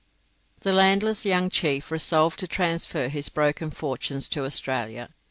The 0.61 0.73
landless 0.73 1.25
young 1.25 1.51
chief 1.51 1.91
resolved 1.91 2.39
to 2.39 2.47
transfer 2.47 3.07
his 3.07 3.29
broken 3.29 3.69
fortunes 3.69 4.27
to 4.29 4.45
Australia. 4.45 5.09